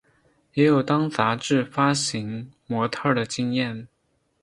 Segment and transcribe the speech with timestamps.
[0.55, 3.87] 也有当杂志发型模特儿的经验。